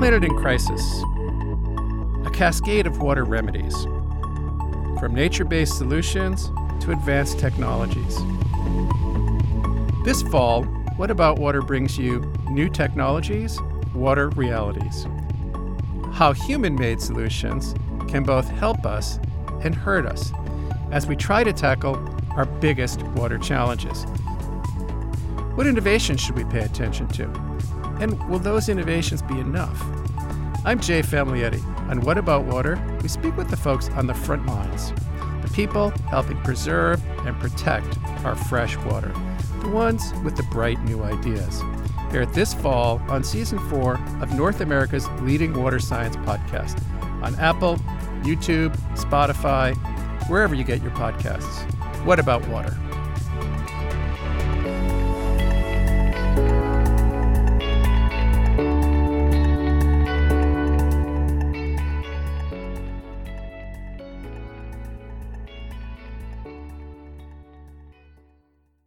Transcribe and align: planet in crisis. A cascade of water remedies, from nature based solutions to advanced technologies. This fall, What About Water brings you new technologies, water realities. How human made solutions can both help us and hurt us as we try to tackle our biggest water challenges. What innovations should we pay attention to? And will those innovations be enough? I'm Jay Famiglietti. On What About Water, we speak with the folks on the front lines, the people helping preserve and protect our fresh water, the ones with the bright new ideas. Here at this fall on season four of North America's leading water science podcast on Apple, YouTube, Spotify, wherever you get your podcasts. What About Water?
planet 0.00 0.24
in 0.24 0.34
crisis. 0.34 1.02
A 2.24 2.30
cascade 2.30 2.86
of 2.86 3.02
water 3.02 3.22
remedies, 3.22 3.84
from 4.98 5.12
nature 5.14 5.44
based 5.44 5.76
solutions 5.76 6.50
to 6.82 6.92
advanced 6.92 7.38
technologies. 7.38 8.16
This 10.02 10.22
fall, 10.22 10.62
What 10.96 11.10
About 11.10 11.38
Water 11.38 11.60
brings 11.60 11.98
you 11.98 12.20
new 12.48 12.70
technologies, 12.70 13.60
water 13.94 14.30
realities. 14.30 15.06
How 16.14 16.32
human 16.32 16.76
made 16.76 17.02
solutions 17.02 17.74
can 18.08 18.22
both 18.22 18.48
help 18.48 18.86
us 18.86 19.18
and 19.62 19.74
hurt 19.74 20.06
us 20.06 20.32
as 20.92 21.06
we 21.06 21.14
try 21.14 21.44
to 21.44 21.52
tackle 21.52 22.02
our 22.30 22.46
biggest 22.46 23.02
water 23.02 23.36
challenges. 23.36 24.04
What 25.56 25.66
innovations 25.66 26.22
should 26.22 26.38
we 26.38 26.44
pay 26.44 26.60
attention 26.60 27.06
to? 27.08 27.79
And 28.00 28.18
will 28.30 28.38
those 28.38 28.70
innovations 28.70 29.20
be 29.20 29.38
enough? 29.38 29.78
I'm 30.64 30.80
Jay 30.80 31.02
Famiglietti. 31.02 31.62
On 31.90 32.00
What 32.00 32.16
About 32.16 32.46
Water, 32.46 32.82
we 33.02 33.08
speak 33.08 33.36
with 33.36 33.50
the 33.50 33.58
folks 33.58 33.90
on 33.90 34.06
the 34.06 34.14
front 34.14 34.46
lines, 34.46 34.92
the 35.42 35.50
people 35.52 35.90
helping 36.08 36.38
preserve 36.38 37.02
and 37.26 37.38
protect 37.38 37.98
our 38.24 38.34
fresh 38.34 38.76
water, 38.78 39.12
the 39.60 39.68
ones 39.68 40.14
with 40.24 40.34
the 40.34 40.42
bright 40.44 40.80
new 40.84 41.02
ideas. 41.02 41.60
Here 42.10 42.22
at 42.22 42.32
this 42.32 42.54
fall 42.54 43.02
on 43.08 43.22
season 43.22 43.58
four 43.68 44.00
of 44.22 44.32
North 44.34 44.62
America's 44.62 45.06
leading 45.20 45.52
water 45.52 45.78
science 45.78 46.16
podcast 46.16 46.82
on 47.22 47.34
Apple, 47.34 47.76
YouTube, 48.22 48.74
Spotify, 48.96 49.76
wherever 50.28 50.54
you 50.54 50.64
get 50.64 50.80
your 50.80 50.92
podcasts. 50.92 51.70
What 52.06 52.18
About 52.18 52.48
Water? 52.48 52.74